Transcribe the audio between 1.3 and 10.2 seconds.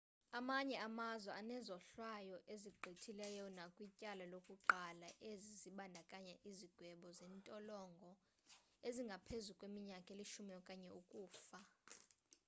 anezohlwayo ezigqithileyo nakwityala lokuqala ezi zibandakanya izigwebo zentolongo ezingaphezu kweminyaka